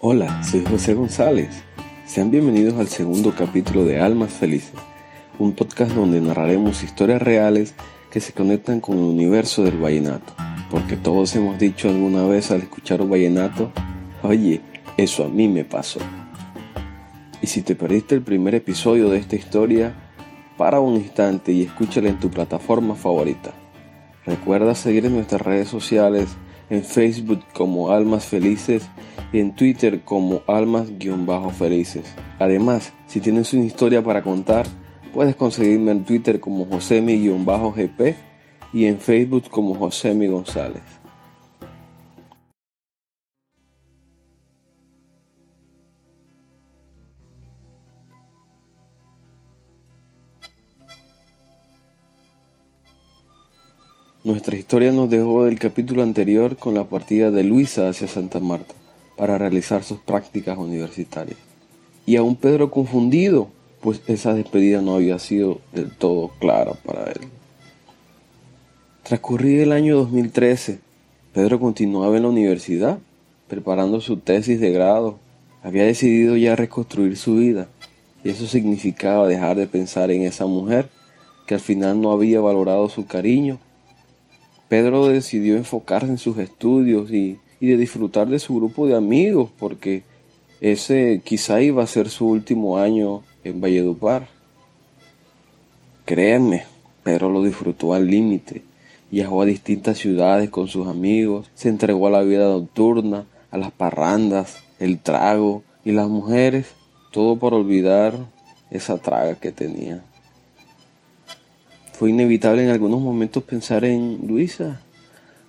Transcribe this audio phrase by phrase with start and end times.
[0.00, 1.64] Hola, soy José González.
[2.06, 4.74] Sean bienvenidos al segundo capítulo de Almas Felices,
[5.40, 7.74] un podcast donde narraremos historias reales
[8.08, 10.34] que se conectan con el universo del vallenato.
[10.70, 13.72] Porque todos hemos dicho alguna vez al escuchar un vallenato,
[14.22, 14.60] oye,
[14.96, 15.98] eso a mí me pasó.
[17.42, 19.96] Y si te perdiste el primer episodio de esta historia,
[20.56, 23.52] para un instante y escúchala en tu plataforma favorita.
[24.24, 26.28] Recuerda seguir en nuestras redes sociales,
[26.70, 28.88] en Facebook como Almas Felices
[29.32, 32.14] y en Twitter como almas-felices.
[32.38, 34.66] Además, si tienes una historia para contar,
[35.12, 38.16] puedes conseguirme en Twitter como josemi-gp
[38.72, 40.82] y en Facebook como Josemi González.
[54.24, 58.74] Nuestra historia nos dejó del capítulo anterior con la partida de Luisa hacia Santa Marta
[59.18, 61.36] para realizar sus prácticas universitarias.
[62.06, 63.48] Y aún Pedro confundido,
[63.80, 67.20] pues esa despedida no había sido del todo clara para él.
[69.02, 70.78] Transcurrido el año 2013,
[71.32, 72.98] Pedro continuaba en la universidad,
[73.48, 75.18] preparando su tesis de grado.
[75.62, 77.68] Había decidido ya reconstruir su vida,
[78.22, 80.88] y eso significaba dejar de pensar en esa mujer
[81.46, 83.58] que al final no había valorado su cariño.
[84.68, 89.50] Pedro decidió enfocarse en sus estudios y y de disfrutar de su grupo de amigos,
[89.58, 90.02] porque
[90.60, 94.28] ese quizá iba a ser su último año en Valledupar.
[96.04, 96.64] Créanme,
[97.02, 98.62] Pedro lo disfrutó al límite.
[99.10, 103.72] Viajó a distintas ciudades con sus amigos, se entregó a la vida nocturna, a las
[103.72, 106.74] parrandas, el trago y las mujeres,
[107.10, 108.14] todo por olvidar
[108.70, 110.02] esa traga que tenía.
[111.92, 114.82] Fue inevitable en algunos momentos pensar en Luisa,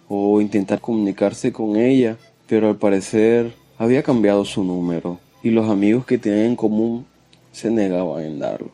[0.09, 6.05] o intentar comunicarse con ella, pero al parecer había cambiado su número y los amigos
[6.05, 7.05] que tenían en común
[7.53, 8.71] se negaban en darlo.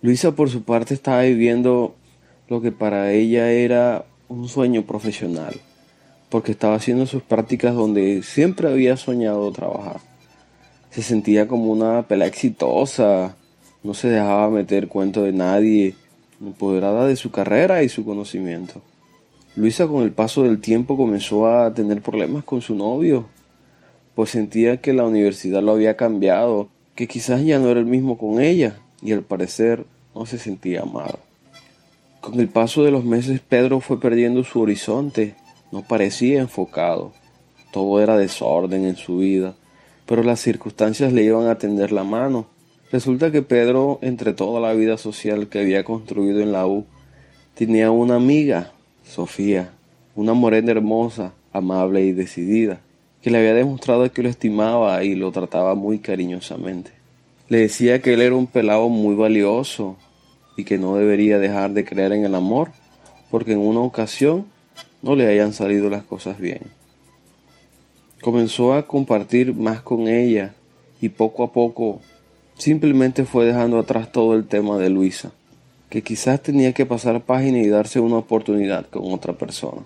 [0.00, 1.94] Luisa por su parte estaba viviendo
[2.48, 5.54] lo que para ella era un sueño profesional,
[6.28, 10.00] porque estaba haciendo sus prácticas donde siempre había soñado trabajar.
[10.90, 13.36] Se sentía como una pela exitosa,
[13.82, 15.94] no se dejaba meter cuento de nadie,
[16.40, 18.82] empoderada de su carrera y su conocimiento.
[19.54, 23.26] Luisa con el paso del tiempo comenzó a tener problemas con su novio,
[24.14, 28.16] pues sentía que la universidad lo había cambiado, que quizás ya no era el mismo
[28.16, 31.18] con ella y al parecer no se sentía amado.
[32.22, 35.34] Con el paso de los meses Pedro fue perdiendo su horizonte,
[35.70, 37.12] no parecía enfocado,
[37.72, 39.54] todo era desorden en su vida,
[40.06, 42.46] pero las circunstancias le iban a tender la mano.
[42.90, 46.86] Resulta que Pedro, entre toda la vida social que había construido en la U,
[47.54, 48.72] tenía una amiga
[49.12, 49.72] Sofía,
[50.16, 52.80] una morena hermosa, amable y decidida,
[53.20, 56.92] que le había demostrado que lo estimaba y lo trataba muy cariñosamente.
[57.50, 59.98] Le decía que él era un pelado muy valioso
[60.56, 62.70] y que no debería dejar de creer en el amor,
[63.30, 64.46] porque en una ocasión
[65.02, 66.62] no le hayan salido las cosas bien.
[68.22, 70.54] Comenzó a compartir más con ella
[71.02, 72.00] y poco a poco
[72.56, 75.32] simplemente fue dejando atrás todo el tema de Luisa
[75.92, 79.82] que quizás tenía que pasar página y darse una oportunidad con otra persona.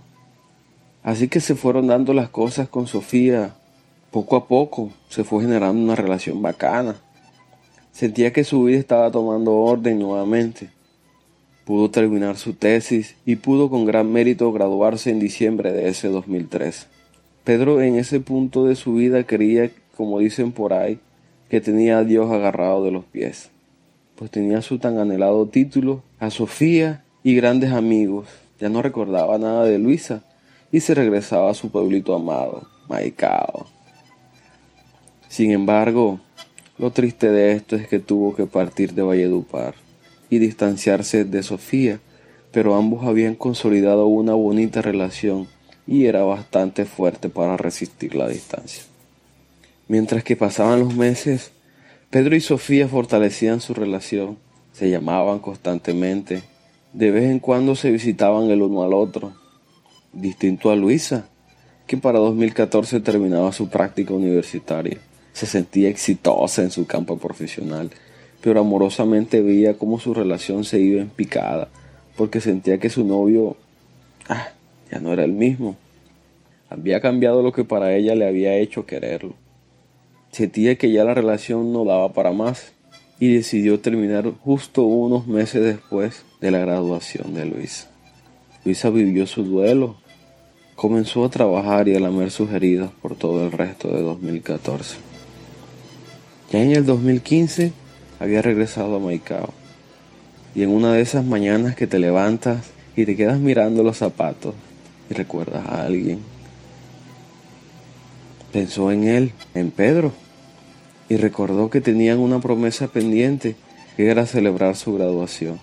[1.02, 3.56] Así que se fueron dando las cosas con Sofía.
[4.12, 6.94] Poco a poco se fue generando una relación bacana.
[7.90, 10.70] Sentía que su vida estaba tomando orden nuevamente.
[11.64, 16.86] Pudo terminar su tesis y pudo con gran mérito graduarse en diciembre de ese 2003.
[17.42, 21.00] Pedro en ese punto de su vida creía, como dicen por ahí,
[21.50, 23.50] que tenía a Dios agarrado de los pies
[24.16, 28.28] pues tenía su tan anhelado título, a Sofía y grandes amigos.
[28.58, 30.22] Ya no recordaba nada de Luisa
[30.72, 33.66] y se regresaba a su pueblito amado, Maicao.
[35.28, 36.20] Sin embargo,
[36.78, 39.74] lo triste de esto es que tuvo que partir de Valledupar
[40.30, 42.00] y distanciarse de Sofía,
[42.52, 45.46] pero ambos habían consolidado una bonita relación
[45.86, 48.82] y era bastante fuerte para resistir la distancia.
[49.88, 51.52] Mientras que pasaban los meses,
[52.10, 54.38] Pedro y Sofía fortalecían su relación,
[54.72, 56.44] se llamaban constantemente,
[56.92, 59.32] de vez en cuando se visitaban el uno al otro,
[60.12, 61.28] distinto a Luisa,
[61.88, 64.98] que para 2014 terminaba su práctica universitaria.
[65.32, 67.90] Se sentía exitosa en su campo profesional,
[68.40, 71.68] pero amorosamente veía cómo su relación se iba en picada,
[72.16, 73.56] porque sentía que su novio
[74.28, 74.50] ah,
[74.92, 75.76] ya no era el mismo.
[76.70, 79.34] Había cambiado lo que para ella le había hecho quererlo.
[80.36, 82.72] Sentía que ya la relación no daba para más
[83.18, 87.88] y decidió terminar justo unos meses después de la graduación de Luisa.
[88.62, 89.96] Luisa vivió su duelo,
[90.74, 94.96] comenzó a trabajar y a lamer sus heridas por todo el resto de 2014.
[96.52, 97.72] Ya en el 2015
[98.20, 99.54] había regresado a Maicao.
[100.54, 104.54] Y en una de esas mañanas que te levantas y te quedas mirando los zapatos
[105.08, 106.20] y recuerdas a alguien,
[108.52, 110.12] pensó en él, en Pedro,
[111.08, 113.56] y recordó que tenían una promesa pendiente
[113.96, 115.58] que era celebrar su graduación.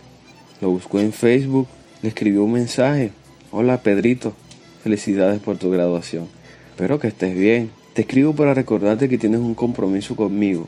[0.61, 1.67] Lo buscó en Facebook,
[2.01, 3.11] le escribió un mensaje.
[3.51, 4.33] Hola Pedrito,
[4.83, 6.27] felicidades por tu graduación.
[6.69, 7.71] Espero que estés bien.
[7.93, 10.67] Te escribo para recordarte que tienes un compromiso conmigo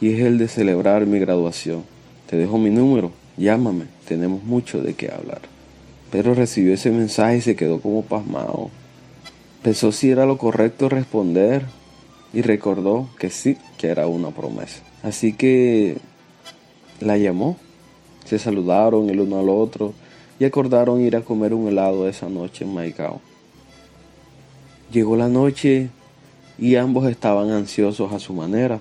[0.00, 1.84] y es el de celebrar mi graduación.
[2.28, 5.40] Te dejo mi número, llámame, tenemos mucho de qué hablar.
[6.12, 8.70] Pedro recibió ese mensaje y se quedó como pasmado.
[9.62, 11.64] Pensó si era lo correcto responder
[12.32, 14.82] y recordó que sí, que era una promesa.
[15.02, 15.98] Así que
[17.00, 17.56] la llamó,
[18.24, 19.94] se saludaron el uno al otro
[20.38, 23.20] y acordaron ir a comer un helado esa noche en Maicao.
[24.92, 25.90] Llegó la noche
[26.58, 28.80] y ambos estaban ansiosos a su manera.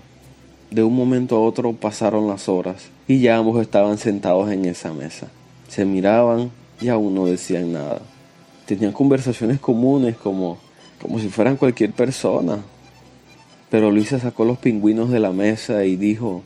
[0.71, 4.93] De un momento a otro pasaron las horas y ya ambos estaban sentados en esa
[4.93, 5.27] mesa.
[5.67, 6.51] Se miraban
[6.81, 8.01] y aún no decían nada.
[8.65, 10.57] Tenían conversaciones comunes como,
[11.01, 12.59] como si fueran cualquier persona.
[13.69, 16.41] Pero Luisa sacó los pingüinos de la mesa y dijo,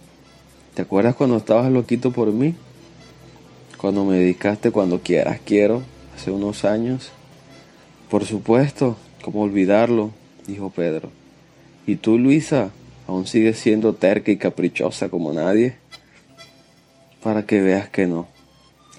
[0.74, 2.56] ¿te acuerdas cuando estabas loquito por mí?
[3.78, 5.84] Cuando me dedicaste cuando quieras quiero,
[6.16, 7.12] hace unos años.
[8.10, 10.12] Por supuesto, ¿cómo olvidarlo?
[10.48, 11.10] dijo Pedro.
[11.88, 12.72] ¿Y tú, Luisa,
[13.08, 15.76] aún sigues siendo terca y caprichosa como nadie?
[17.22, 18.28] Para que veas que no.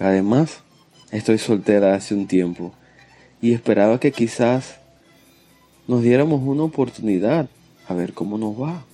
[0.00, 0.60] Además,
[1.12, 2.72] estoy soltera hace un tiempo
[3.42, 4.76] y esperaba que quizás
[5.86, 7.48] nos diéramos una oportunidad
[7.88, 8.84] a ver cómo nos va.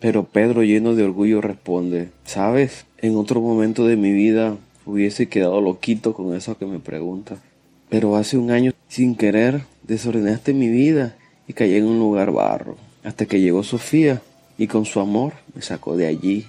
[0.00, 2.86] Pero Pedro, lleno de orgullo, responde, ¿sabes?
[2.98, 7.38] En otro momento de mi vida hubiese quedado loquito con eso que me preguntas.
[7.88, 11.16] Pero hace un año, sin querer, desordenaste mi vida
[11.48, 14.22] y caí en un lugar barro, hasta que llegó Sofía
[14.58, 16.46] y con su amor me sacó de allí.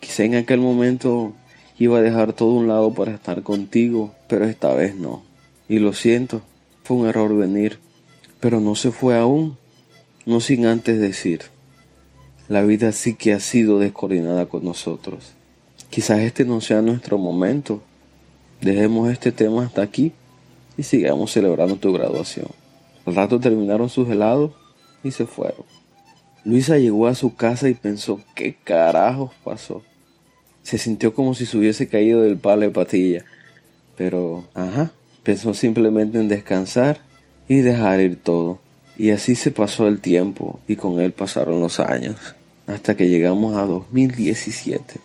[0.00, 1.34] Quizá en aquel momento
[1.78, 5.22] iba a dejar todo un lado para estar contigo, pero esta vez no.
[5.68, 6.42] Y lo siento,
[6.82, 7.78] fue un error venir,
[8.40, 9.56] pero no se fue aún,
[10.28, 11.40] no sin antes decir,
[12.48, 15.32] la vida sí que ha sido descoordinada con nosotros.
[15.88, 17.82] Quizás este no sea nuestro momento.
[18.60, 20.12] Dejemos este tema hasta aquí
[20.76, 22.48] y sigamos celebrando tu graduación.
[23.06, 24.52] Al rato terminaron sus helados
[25.02, 25.64] y se fueron.
[26.44, 29.82] Luisa llegó a su casa y pensó, ¿qué carajos pasó?
[30.62, 33.24] Se sintió como si se hubiese caído del palo de patilla.
[33.96, 34.92] Pero, ajá,
[35.22, 37.00] pensó simplemente en descansar
[37.48, 38.60] y dejar ir todo.
[38.98, 42.16] Y así se pasó el tiempo y con él pasaron los años,
[42.66, 45.00] hasta que llegamos a 2017.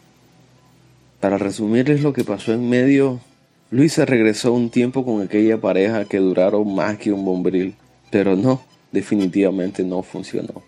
[1.20, 3.22] Para resumirles lo que pasó en medio,
[3.70, 7.76] Luisa regresó un tiempo con aquella pareja que duraron más que un bombril.
[8.10, 8.62] Pero no,
[8.92, 10.62] definitivamente no funcionó.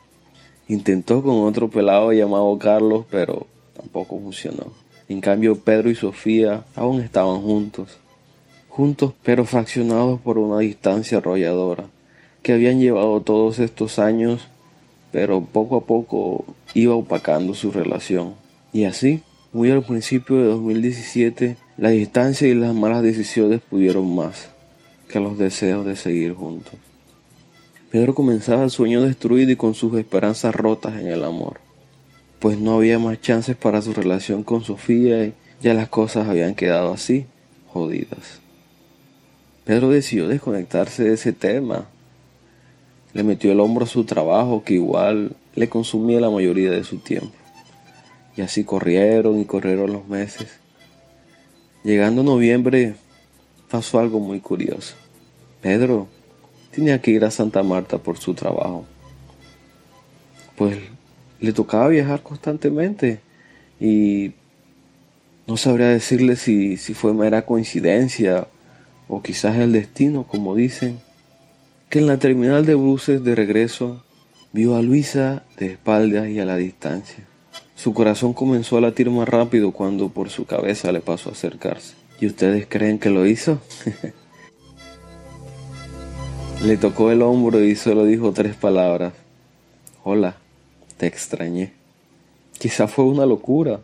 [0.67, 4.71] Intentó con otro pelado llamado Carlos, pero tampoco funcionó.
[5.07, 7.97] En cambio, Pedro y Sofía aún estaban juntos.
[8.69, 11.85] Juntos, pero fraccionados por una distancia arrolladora,
[12.45, 14.47] que habían llevado todos estos años,
[15.11, 16.45] pero poco a poco
[16.75, 18.35] iba opacando su relación.
[18.71, 24.49] Y así, muy al principio de 2017, la distancia y las malas decisiones pudieron más
[25.09, 26.75] que los deseos de seguir juntos.
[27.89, 31.59] Pedro comenzaba el sueño destruido y con sus esperanzas rotas en el amor,
[32.37, 36.53] pues no había más chances para su relación con Sofía y ya las cosas habían
[36.53, 37.25] quedado así,
[37.73, 38.39] jodidas.
[39.63, 41.87] Pedro decidió desconectarse de ese tema.
[43.15, 46.97] Le metió el hombro a su trabajo que igual le consumía la mayoría de su
[46.97, 47.31] tiempo.
[48.35, 50.59] Y así corrieron y corrieron los meses.
[51.85, 52.95] Llegando noviembre
[53.71, 54.95] pasó algo muy curioso.
[55.61, 56.09] Pedro
[56.71, 58.83] tenía que ir a Santa Marta por su trabajo.
[60.57, 60.77] Pues
[61.39, 63.21] le tocaba viajar constantemente
[63.79, 64.33] y
[65.47, 68.47] no sabría decirle si, si fue mera coincidencia
[69.07, 70.99] o quizás el destino, como dicen,
[71.89, 74.03] que en la terminal de buses de regreso
[74.53, 77.25] vio a Luisa de espaldas y a la distancia.
[77.75, 81.95] Su corazón comenzó a latir más rápido cuando por su cabeza le pasó a acercarse.
[82.19, 83.59] ¿Y ustedes creen que lo hizo?
[86.63, 89.13] Le tocó el hombro y solo dijo tres palabras.
[90.03, 90.37] Hola,
[90.97, 91.73] te extrañé.
[92.57, 93.81] Quizá fue una locura.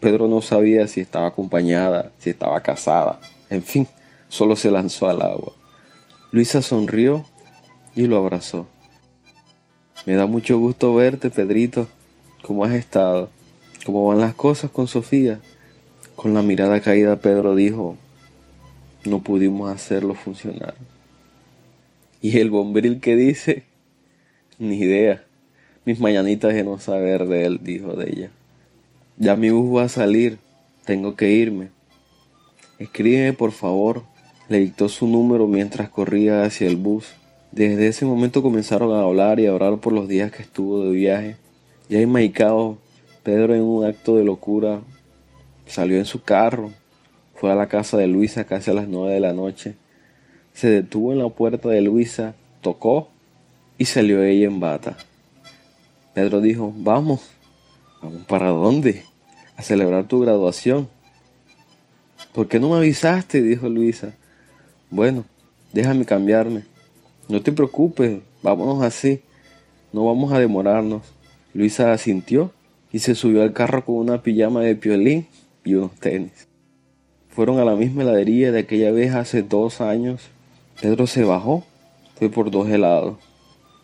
[0.00, 3.20] Pedro no sabía si estaba acompañada, si estaba casada.
[3.50, 3.86] En fin,
[4.28, 5.52] solo se lanzó al agua.
[6.32, 7.26] Luisa sonrió
[7.96, 8.68] y lo abrazó.
[10.04, 11.88] Me da mucho gusto verte, Pedrito.
[12.42, 13.30] ¿Cómo has estado?
[13.84, 15.40] ¿Cómo van las cosas con Sofía?
[16.14, 17.96] Con la mirada caída, Pedro dijo,
[19.04, 20.74] no pudimos hacerlo funcionar.
[22.20, 23.64] Y el bombril que dice,
[24.58, 25.24] ni idea.
[25.84, 28.30] mis mañanitas de no saber de él, dijo de ella.
[29.16, 30.38] Ya mi bus va a salir,
[30.84, 31.70] tengo que irme.
[32.78, 34.02] Escríbeme por favor.
[34.48, 37.14] Le dictó su número mientras corría hacia el bus.
[37.52, 40.90] Desde ese momento comenzaron a hablar y a orar por los días que estuvo de
[40.90, 41.36] viaje.
[41.88, 42.78] Ya enmaicado,
[43.22, 44.80] Pedro en un acto de locura
[45.66, 46.70] salió en su carro,
[47.34, 49.74] fue a la casa de Luisa casi a las nueve de la noche,
[50.54, 53.08] se detuvo en la puerta de Luisa, tocó
[53.78, 54.96] y salió ella en bata.
[56.14, 57.28] Pedro dijo, vamos,
[58.00, 59.04] vamos para dónde?
[59.56, 60.88] A celebrar tu graduación.
[62.32, 63.42] ¿Por qué no me avisaste?
[63.42, 64.14] dijo Luisa.
[64.90, 65.24] Bueno,
[65.72, 66.64] déjame cambiarme.
[67.28, 69.20] No te preocupes, vámonos así.
[69.92, 71.02] No vamos a demorarnos.
[71.54, 72.52] Luisa asintió
[72.92, 75.26] y se subió al carro con una pijama de piolín
[75.64, 76.46] y unos tenis.
[77.28, 80.22] Fueron a la misma heladería de aquella vez hace dos años.
[80.80, 81.64] Pedro se bajó,
[82.16, 83.16] fue por dos helados.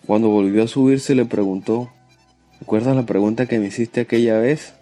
[0.06, 1.90] Cuando volvió a subirse le preguntó,
[2.60, 4.74] ¿recuerdas la pregunta que me hiciste aquella vez?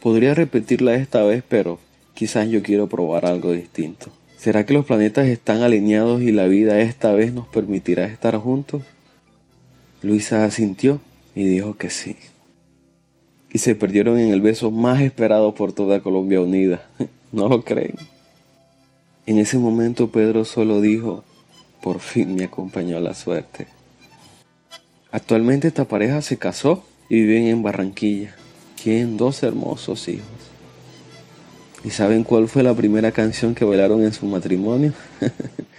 [0.00, 1.78] Podría repetirla esta vez, pero
[2.14, 4.10] quizás yo quiero probar algo distinto.
[4.40, 8.80] ¿Será que los planetas están alineados y la vida esta vez nos permitirá estar juntos?
[10.00, 10.98] Luisa asintió
[11.34, 12.16] y dijo que sí.
[13.52, 16.88] Y se perdieron en el beso más esperado por toda Colombia Unida.
[17.32, 17.96] ¿No lo creen?
[19.26, 21.22] En ese momento Pedro solo dijo,
[21.82, 23.66] por fin me acompañó la suerte.
[25.12, 28.34] Actualmente esta pareja se casó y viven en Barranquilla.
[28.82, 30.49] Tienen dos hermosos hijos.
[31.82, 34.92] ¿Y saben cuál fue la primera canción que bailaron en su matrimonio?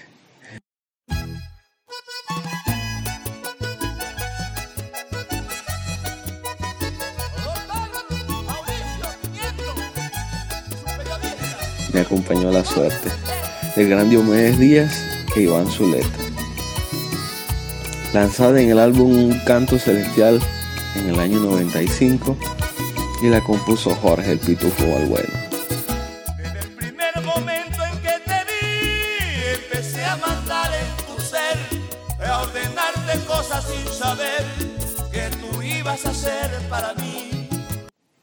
[11.93, 13.09] Me acompañó la suerte.
[13.75, 15.05] El gran Diomedes Díaz
[15.35, 16.07] e Iván Zuleta.
[18.13, 20.39] Lanzada en el álbum Un Canto Celestial
[20.95, 22.37] en el año 95
[23.21, 25.50] y la compuso Jorge el Pitufo Balbueno.
[35.11, 37.29] Que tú ibas a ser para mí.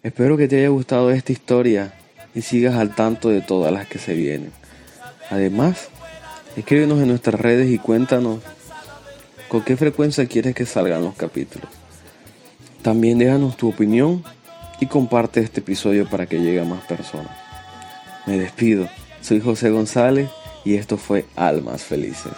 [0.03, 1.95] Espero que te haya gustado esta historia
[2.35, 4.53] y sigas al tanto de todas las que se vienen.
[5.31, 5.89] Además,
[6.57, 8.41] escríbenos en nuestras redes y cuéntanos
[9.49, 11.69] con qué frecuencia quieres que salgan los capítulos.
[12.83, 14.23] También déjanos tu opinión
[14.81, 17.37] y comparte este episodio para que llegue a más personas.
[18.27, 18.89] Me despido,
[19.21, 20.29] soy José González
[20.65, 22.35] y esto fue Almas Felices.